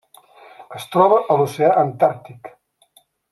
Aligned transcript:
Es 0.79 0.87
troba 0.95 1.19
a 1.33 1.37
l'Oceà 1.41 1.69
Antàrtic. 1.83 2.51